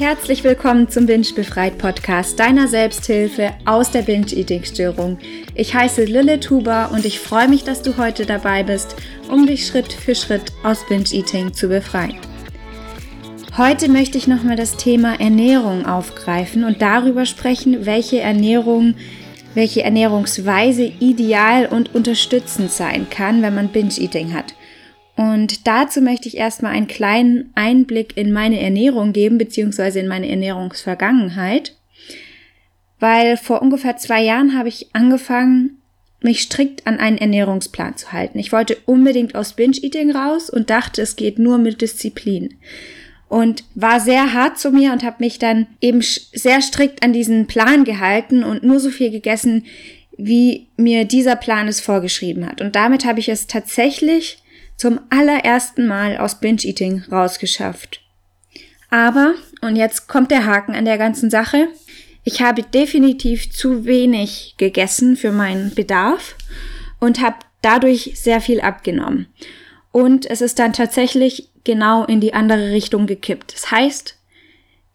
[0.00, 5.18] Herzlich willkommen zum Binge Befreit Podcast, deiner Selbsthilfe aus der Binge-Eating-Störung.
[5.54, 8.96] Ich heiße Lille Tuber und ich freue mich, dass du heute dabei bist,
[9.28, 12.16] um dich Schritt für Schritt aus Binge-Eating zu befreien.
[13.58, 18.94] Heute möchte ich nochmal das Thema Ernährung aufgreifen und darüber sprechen, welche Ernährung,
[19.54, 24.54] welche Ernährungsweise ideal und unterstützend sein kann, wenn man Binge-Eating hat.
[25.16, 30.28] Und dazu möchte ich erstmal einen kleinen Einblick in meine Ernährung geben, beziehungsweise in meine
[30.28, 31.76] Ernährungsvergangenheit.
[32.98, 35.80] Weil vor ungefähr zwei Jahren habe ich angefangen,
[36.22, 38.38] mich strikt an einen Ernährungsplan zu halten.
[38.38, 42.58] Ich wollte unbedingt aus Binge-Eating raus und dachte, es geht nur mit Disziplin.
[43.30, 47.46] Und war sehr hart zu mir und habe mich dann eben sehr strikt an diesen
[47.46, 49.66] Plan gehalten und nur so viel gegessen,
[50.18, 52.60] wie mir dieser Plan es vorgeschrieben hat.
[52.60, 54.42] Und damit habe ich es tatsächlich
[54.76, 58.00] zum allerersten Mal aus Binge-Eating rausgeschafft.
[58.90, 61.68] Aber, und jetzt kommt der Haken an der ganzen Sache,
[62.24, 66.34] ich habe definitiv zu wenig gegessen für meinen Bedarf
[66.98, 69.28] und habe dadurch sehr viel abgenommen.
[69.92, 73.54] Und es ist dann tatsächlich genau in die andere Richtung gekippt.
[73.54, 74.16] Das heißt,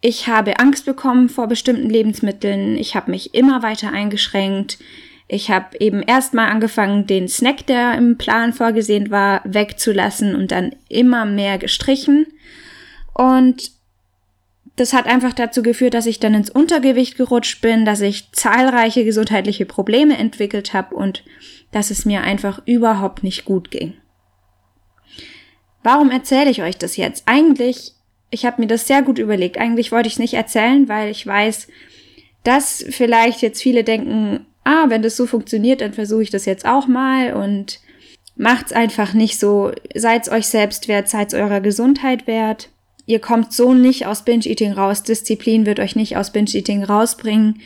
[0.00, 4.78] ich habe Angst bekommen vor bestimmten Lebensmitteln, ich habe mich immer weiter eingeschränkt,
[5.28, 10.76] ich habe eben erstmal angefangen, den Snack, der im Plan vorgesehen war, wegzulassen und dann
[10.88, 12.26] immer mehr gestrichen.
[13.12, 13.72] Und
[14.76, 19.04] das hat einfach dazu geführt, dass ich dann ins Untergewicht gerutscht bin, dass ich zahlreiche
[19.04, 21.24] gesundheitliche Probleme entwickelt habe und
[21.72, 23.94] dass es mir einfach überhaupt nicht gut ging.
[25.86, 27.22] Warum erzähle ich euch das jetzt?
[27.26, 27.92] Eigentlich,
[28.30, 29.56] ich habe mir das sehr gut überlegt.
[29.56, 31.68] Eigentlich wollte ich es nicht erzählen, weil ich weiß,
[32.42, 36.66] dass vielleicht jetzt viele denken, ah, wenn das so funktioniert, dann versuche ich das jetzt
[36.66, 37.78] auch mal und
[38.34, 39.70] macht's einfach nicht so.
[39.94, 42.68] Seid's euch selbst wert, seid's eurer Gesundheit wert.
[43.06, 45.04] Ihr kommt so nicht aus Binge-Eating raus.
[45.04, 47.60] Disziplin wird euch nicht aus Binge-Eating rausbringen.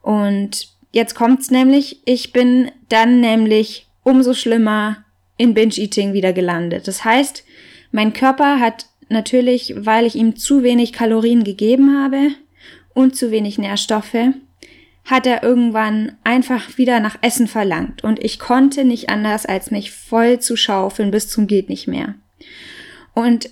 [0.00, 5.04] Und jetzt kommt's nämlich, ich bin dann nämlich umso schlimmer
[5.36, 6.88] in Binge-Eating wieder gelandet.
[6.88, 7.44] Das heißt,
[7.90, 12.30] mein Körper hat natürlich, weil ich ihm zu wenig Kalorien gegeben habe
[12.94, 14.34] und zu wenig Nährstoffe,
[15.04, 19.90] hat er irgendwann einfach wieder nach Essen verlangt und ich konnte nicht anders, als mich
[19.90, 22.14] voll zu schaufeln bis zum geht nicht mehr.
[23.14, 23.48] Und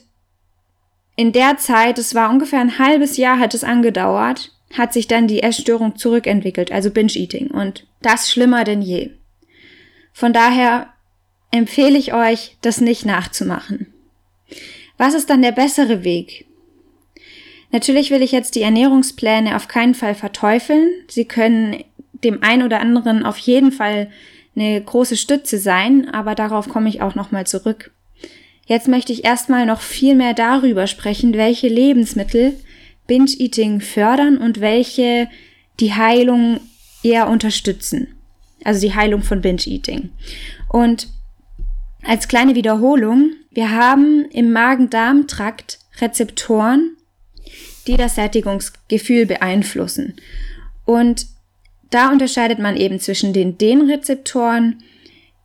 [1.17, 5.29] in der Zeit, es war ungefähr ein halbes Jahr hat es angedauert, hat sich dann
[5.29, 9.13] die Essstörung zurückentwickelt, also Binge-Eating und das schlimmer denn je.
[10.13, 10.89] Von daher
[11.51, 13.95] empfehle ich euch, das nicht nachzumachen.
[14.99, 16.47] Was ist dann der bessere Weg?
[17.73, 20.89] Natürlich will ich jetzt die Ernährungspläne auf keinen Fall verteufeln.
[21.09, 24.11] Sie können dem einen oder anderen auf jeden Fall
[24.55, 27.93] eine große Stütze sein, aber darauf komme ich auch nochmal zurück.
[28.67, 32.57] Jetzt möchte ich erstmal noch viel mehr darüber sprechen, welche Lebensmittel
[33.07, 35.29] Binge-Eating fördern und welche
[35.79, 36.61] die Heilung
[37.03, 38.15] eher unterstützen.
[38.65, 40.11] Also die Heilung von Binge-Eating.
[40.69, 41.09] Und
[42.07, 46.97] als kleine Wiederholung, wir haben im Magen-Darm-Trakt Rezeptoren,
[47.87, 50.15] die das Sättigungsgefühl beeinflussen.
[50.85, 51.27] Und
[51.91, 54.83] da unterscheidet man eben zwischen den Dehnrezeptoren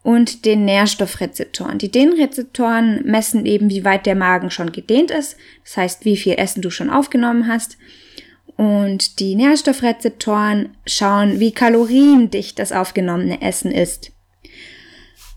[0.04, 1.78] und den Nährstoffrezeptoren.
[1.78, 6.34] Die Dehnrezeptoren messen eben, wie weit der Magen schon gedehnt ist, das heißt, wie viel
[6.34, 7.78] Essen du schon aufgenommen hast.
[8.58, 14.12] Und die Nährstoffrezeptoren schauen, wie kaloriendicht das aufgenommene Essen ist.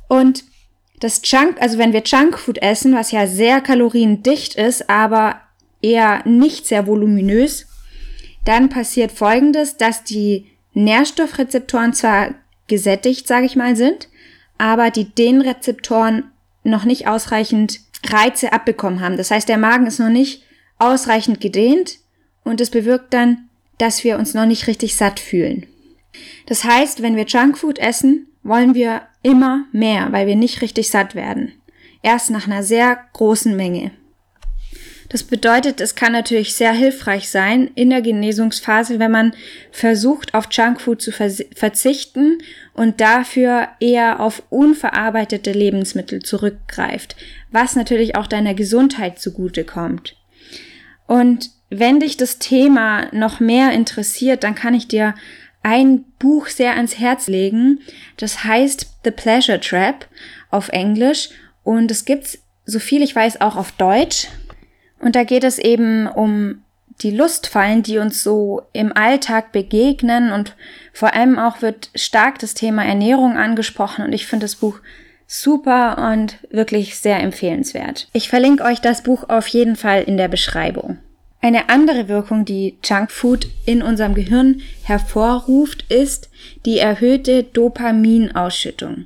[0.09, 0.45] Und
[1.05, 5.39] das Junk, also wenn wir Junkfood essen, was ja sehr kaloriendicht ist, aber
[5.83, 7.67] eher nicht sehr voluminös,
[8.47, 12.31] dann passiert Folgendes, dass die Nährstoffrezeptoren zwar
[12.69, 14.09] gesättigt, sage ich mal, sind,
[14.57, 16.31] aber die Dehnrezeptoren
[16.63, 19.19] noch nicht ausreichend Reize abbekommen haben.
[19.19, 20.43] Das heißt, der Magen ist noch nicht
[20.79, 21.99] ausreichend gedehnt
[22.45, 25.67] und es bewirkt dann, dass wir uns noch nicht richtig satt fühlen.
[26.47, 31.17] Das heißt, wenn wir Junkfood essen, wollen wir immer mehr, weil wir nicht richtig satt
[31.17, 31.53] werden.
[32.03, 33.91] Erst nach einer sehr großen Menge.
[35.09, 39.33] Das bedeutet, es kann natürlich sehr hilfreich sein in der Genesungsphase, wenn man
[39.71, 42.39] versucht, auf Junkfood zu verzichten
[42.73, 47.17] und dafür eher auf unverarbeitete Lebensmittel zurückgreift,
[47.51, 50.17] was natürlich auch deiner Gesundheit zugute kommt.
[51.07, 55.15] Und wenn dich das Thema noch mehr interessiert, dann kann ich dir
[55.65, 57.81] ein Buch sehr ans Herz legen.
[58.17, 60.07] Das heißt The Pleasure Trap
[60.51, 61.31] auf Englisch
[61.65, 64.29] und es gibt's so viel ich weiß auch auf Deutsch.
[65.01, 66.63] Und da geht es eben um
[67.01, 70.55] die Lustfallen, die uns so im Alltag begegnen und
[70.93, 74.79] vor allem auch wird stark das Thema Ernährung angesprochen und ich finde das Buch
[75.27, 78.09] super und wirklich sehr empfehlenswert.
[78.13, 80.99] Ich verlinke euch das Buch auf jeden Fall in der Beschreibung.
[81.45, 86.31] Eine andere Wirkung, die Junkfood in unserem Gehirn hervorruft, ist
[86.65, 89.05] die erhöhte Dopaminausschüttung.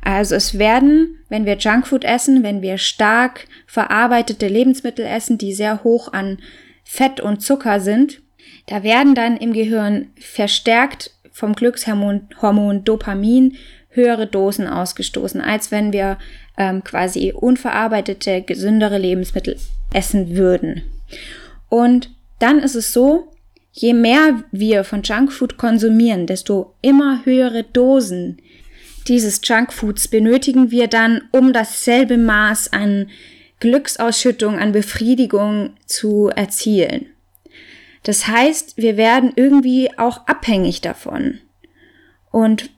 [0.00, 5.82] Also es werden, wenn wir Junkfood essen, wenn wir stark verarbeitete Lebensmittel essen, die sehr
[5.82, 6.38] hoch an
[6.84, 8.20] Fett und Zucker sind,
[8.66, 13.56] da werden dann im Gehirn verstärkt vom Glückshormon Hormon Dopamin
[13.88, 16.18] höhere Dosen ausgestoßen, als wenn wir
[16.56, 19.58] ähm, quasi unverarbeitete, gesündere Lebensmittel
[19.92, 20.82] essen würden.
[21.72, 23.32] Und dann ist es so,
[23.70, 28.36] je mehr wir von Junkfood konsumieren, desto immer höhere Dosen
[29.08, 33.08] dieses Junkfoods benötigen wir dann, um dasselbe Maß an
[33.58, 37.06] Glücksausschüttung, an Befriedigung zu erzielen.
[38.02, 41.38] Das heißt, wir werden irgendwie auch abhängig davon.
[42.30, 42.68] Und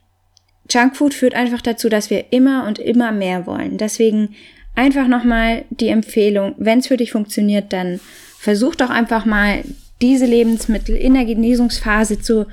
[0.71, 3.77] Junkfood führt einfach dazu, dass wir immer und immer mehr wollen.
[3.77, 4.35] Deswegen
[4.73, 7.99] einfach nochmal die Empfehlung, wenn es für dich funktioniert, dann
[8.45, 9.63] versuch doch einfach mal
[10.03, 12.45] diese Lebensmittel in der Genesungsphase zu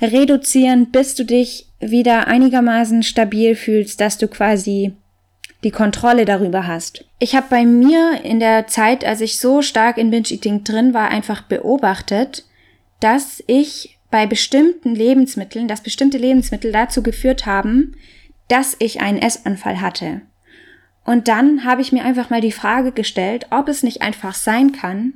[0.00, 4.92] reduzieren, bis du dich wieder einigermaßen stabil fühlst, dass du quasi
[5.64, 7.04] die Kontrolle darüber hast.
[7.18, 11.08] Ich habe bei mir in der Zeit, als ich so stark in Binge-Eating drin war,
[11.08, 12.44] einfach beobachtet,
[13.00, 17.96] dass ich bei bestimmten Lebensmitteln, dass bestimmte Lebensmittel dazu geführt haben,
[18.46, 20.20] dass ich einen Essanfall hatte.
[21.04, 24.70] Und dann habe ich mir einfach mal die Frage gestellt, ob es nicht einfach sein
[24.70, 25.14] kann,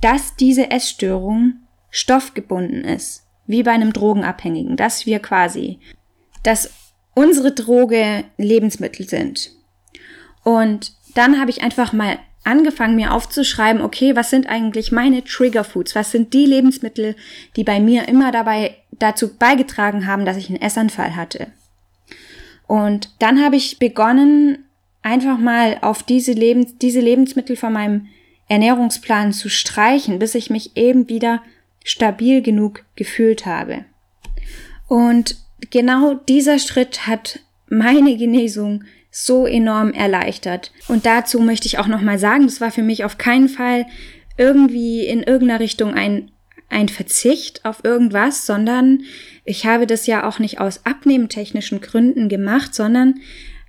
[0.00, 1.54] dass diese Essstörung
[1.90, 5.78] stoffgebunden ist, wie bei einem Drogenabhängigen, dass wir quasi,
[6.42, 6.72] dass
[7.14, 9.52] unsere Droge Lebensmittel sind.
[10.44, 15.64] Und dann habe ich einfach mal angefangen, mir aufzuschreiben, okay, was sind eigentlich meine Trigger
[15.64, 15.94] Foods?
[15.94, 17.16] Was sind die Lebensmittel,
[17.56, 21.48] die bei mir immer dabei dazu beigetragen haben, dass ich einen Essanfall hatte?
[22.66, 24.58] Und dann habe ich begonnen,
[25.02, 28.08] einfach mal auf diese, Lebens diese Lebensmittel von meinem
[28.48, 31.42] Ernährungsplan zu streichen, bis ich mich eben wieder
[31.84, 33.84] stabil genug gefühlt habe.
[34.88, 35.36] Und
[35.70, 40.72] genau dieser Schritt hat meine Genesung so enorm erleichtert.
[40.88, 43.86] Und dazu möchte ich auch nochmal sagen, das war für mich auf keinen Fall
[44.36, 46.30] irgendwie in irgendeiner Richtung ein,
[46.68, 49.00] ein Verzicht auf irgendwas, sondern
[49.44, 53.20] ich habe das ja auch nicht aus abnehmtechnischen Gründen gemacht, sondern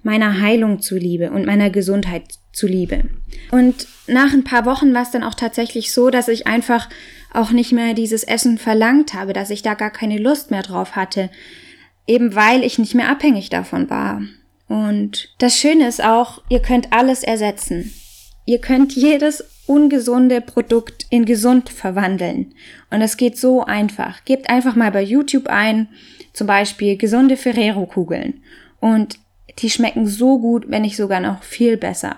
[0.03, 2.23] meiner Heilung zuliebe und meiner Gesundheit
[2.57, 3.03] zuliebe.
[3.51, 6.89] Und nach ein paar Wochen war es dann auch tatsächlich so, dass ich einfach
[7.33, 10.95] auch nicht mehr dieses Essen verlangt habe, dass ich da gar keine Lust mehr drauf
[10.95, 11.29] hatte,
[12.07, 14.21] eben weil ich nicht mehr abhängig davon war.
[14.67, 17.93] Und das Schöne ist auch, ihr könnt alles ersetzen.
[18.45, 22.53] Ihr könnt jedes ungesunde Produkt in gesund verwandeln.
[22.89, 24.23] Und es geht so einfach.
[24.25, 25.89] Gebt einfach mal bei YouTube ein,
[26.33, 28.41] zum Beispiel gesunde Ferrero-Kugeln.
[28.79, 29.19] Und
[29.59, 32.17] die schmecken so gut, wenn nicht sogar noch viel besser.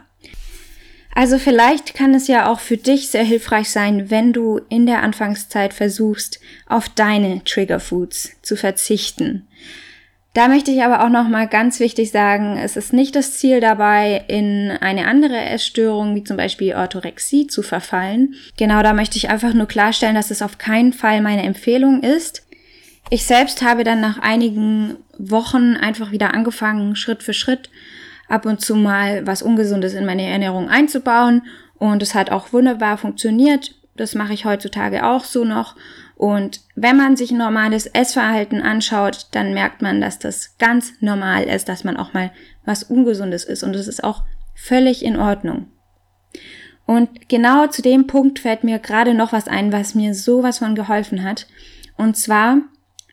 [1.14, 5.04] Also vielleicht kann es ja auch für dich sehr hilfreich sein, wenn du in der
[5.04, 9.48] Anfangszeit versuchst, auf deine Trigger Foods zu verzichten.
[10.34, 13.60] Da möchte ich aber auch noch mal ganz wichtig sagen, es ist nicht das Ziel
[13.60, 18.36] dabei, in eine andere Essstörung, wie zum Beispiel Orthorexie, zu verfallen.
[18.56, 22.46] Genau da möchte ich einfach nur klarstellen, dass es auf keinen Fall meine Empfehlung ist.
[23.10, 27.72] Ich selbst habe dann nach einigen Wochen einfach wieder angefangen, Schritt für Schritt
[28.30, 31.42] ab und zu mal was Ungesundes in meine Ernährung einzubauen.
[31.78, 33.76] Und es hat auch wunderbar funktioniert.
[33.98, 35.76] Das mache ich heutzutage auch so noch.
[36.16, 41.70] Und wenn man sich normales Essverhalten anschaut, dann merkt man, dass das ganz normal ist,
[41.70, 42.32] dass man auch mal
[42.66, 43.64] was Ungesundes ist.
[43.64, 45.68] Und das ist auch völlig in Ordnung.
[46.86, 50.76] Und genau zu dem Punkt fällt mir gerade noch was ein, was mir sowas von
[50.76, 51.48] geholfen hat.
[51.98, 52.58] Und zwar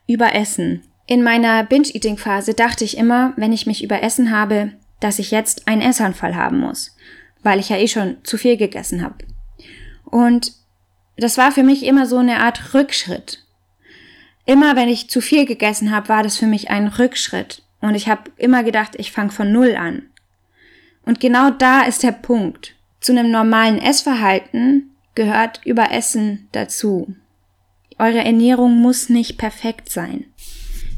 [0.06, 0.82] über Essen.
[1.06, 5.82] In meiner Binge-Eating-Phase dachte ich immer, wenn ich mich überessen habe, dass ich jetzt einen
[5.82, 6.96] Essanfall haben muss,
[7.42, 9.24] weil ich ja eh schon zu viel gegessen habe.
[10.04, 10.52] Und
[11.16, 13.44] das war für mich immer so eine Art Rückschritt.
[14.44, 17.62] Immer wenn ich zu viel gegessen habe, war das für mich ein Rückschritt.
[17.80, 20.02] Und ich habe immer gedacht, ich fange von Null an.
[21.04, 22.74] Und genau da ist der Punkt.
[23.00, 27.14] Zu einem normalen Essverhalten gehört Überessen dazu.
[27.98, 30.26] Eure Ernährung muss nicht perfekt sein.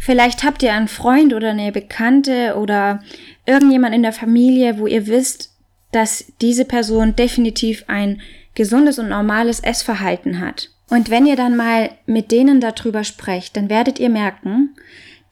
[0.01, 3.03] Vielleicht habt ihr einen Freund oder eine Bekannte oder
[3.49, 5.55] irgendjemand in der Familie, wo ihr wisst,
[5.91, 8.21] dass diese Person definitiv ein
[8.55, 10.71] gesundes und normales Essverhalten hat.
[10.91, 14.75] Und wenn ihr dann mal mit denen darüber sprecht, dann werdet ihr merken,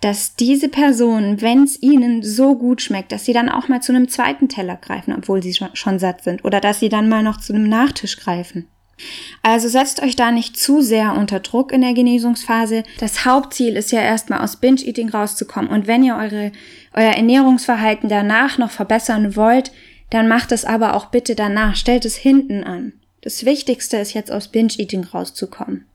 [0.01, 3.93] dass diese Personen, wenn es ihnen so gut schmeckt, dass sie dann auch mal zu
[3.93, 7.23] einem zweiten Teller greifen, obwohl sie schon, schon satt sind, oder dass sie dann mal
[7.23, 8.67] noch zu einem Nachtisch greifen.
[9.43, 12.83] Also setzt euch da nicht zu sehr unter Druck in der Genesungsphase.
[12.99, 15.71] Das Hauptziel ist ja erstmal aus Binge-Eating rauszukommen.
[15.71, 16.53] Und wenn ihr eure,
[16.95, 19.71] euer Ernährungsverhalten danach noch verbessern wollt,
[20.11, 21.77] dann macht es aber auch bitte danach.
[21.77, 22.95] Stellt es hinten an.
[23.23, 25.87] Das Wichtigste ist jetzt aus Binge-Eating rauszukommen.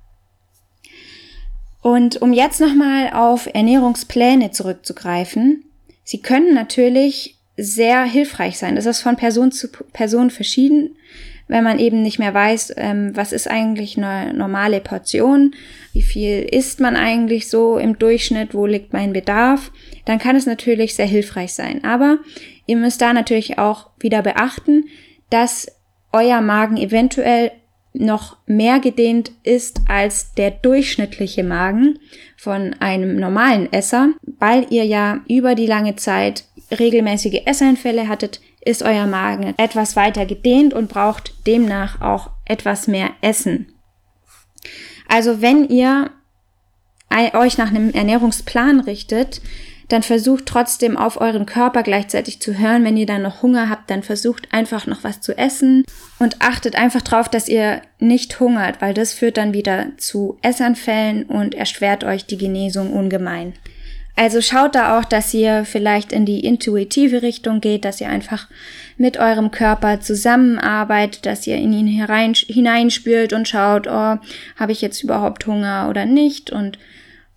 [1.82, 5.66] Und um jetzt nochmal auf Ernährungspläne zurückzugreifen,
[6.04, 8.76] sie können natürlich sehr hilfreich sein.
[8.76, 10.96] Das ist von Person zu Person verschieden
[11.52, 15.54] wenn man eben nicht mehr weiß, ähm, was ist eigentlich eine normale Portion,
[15.92, 19.70] wie viel isst man eigentlich so im Durchschnitt, wo liegt mein Bedarf,
[20.06, 21.84] dann kann es natürlich sehr hilfreich sein.
[21.84, 22.20] Aber
[22.68, 24.86] ihr müsst da natürlich auch wieder beachten,
[25.30, 25.68] dass
[26.14, 27.52] euer Magen eventuell
[27.92, 32.00] noch mehr gedehnt ist als der durchschnittliche Magen
[32.38, 38.84] von einem normalen Esser, weil ihr ja über die lange Zeit regelmäßige Esseinfälle hattet, ist
[38.84, 43.74] euer Magen etwas weiter gedehnt und braucht demnach auch etwas mehr Essen.
[45.08, 46.12] Also wenn ihr
[47.34, 49.42] euch nach einem Ernährungsplan richtet,
[49.90, 52.86] dann versucht trotzdem auf euren Körper gleichzeitig zu hören.
[52.86, 55.84] Wenn ihr dann noch Hunger habt, dann versucht einfach noch was zu essen
[56.20, 61.24] und achtet einfach darauf, dass ihr nicht hungert, weil das führt dann wieder zu Essanfällen
[61.24, 63.54] und erschwert euch die Genesung ungemein.
[64.16, 68.48] Also schaut da auch, dass ihr vielleicht in die intuitive Richtung geht, dass ihr einfach
[68.98, 74.18] mit eurem Körper zusammenarbeitet, dass ihr in ihn herein, hineinspült und schaut, oh,
[74.58, 76.78] habe ich jetzt überhaupt Hunger oder nicht und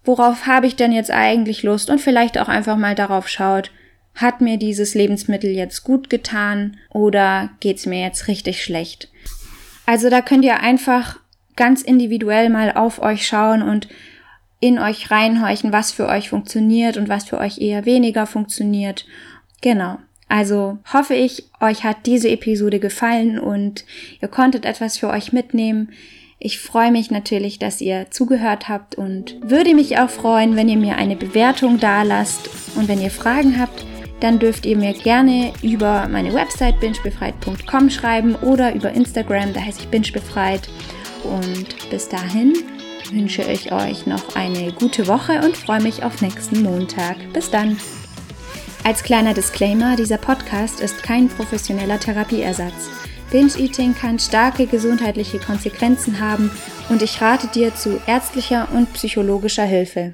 [0.04, 3.70] worauf habe ich denn jetzt eigentlich Lust und vielleicht auch einfach mal darauf schaut,
[4.14, 9.08] hat mir dieses Lebensmittel jetzt gut getan oder geht's mir jetzt richtig schlecht?
[9.86, 11.18] Also da könnt ihr einfach
[11.56, 13.88] ganz individuell mal auf euch schauen und
[14.64, 19.04] in euch reinhorchen, was für euch funktioniert und was für euch eher weniger funktioniert.
[19.60, 19.98] Genau.
[20.26, 23.84] Also hoffe ich, euch hat diese Episode gefallen und
[24.22, 25.90] ihr konntet etwas für euch mitnehmen.
[26.38, 30.78] Ich freue mich natürlich, dass ihr zugehört habt und würde mich auch freuen, wenn ihr
[30.78, 32.48] mir eine Bewertung dalasst.
[32.74, 33.84] Und wenn ihr Fragen habt,
[34.20, 39.80] dann dürft ihr mir gerne über meine Website bingebefreit.com schreiben oder über Instagram, da heiße
[39.80, 40.70] ich bingebefreit.
[41.22, 42.54] Und bis dahin
[43.12, 47.16] wünsche ich euch noch eine gute Woche und freue mich auf nächsten Montag.
[47.32, 47.78] Bis dann.
[48.84, 52.90] Als kleiner Disclaimer, dieser Podcast ist kein professioneller Therapieersatz.
[53.30, 56.50] Binge-Eating kann starke gesundheitliche Konsequenzen haben
[56.88, 60.12] und ich rate dir zu ärztlicher und psychologischer Hilfe.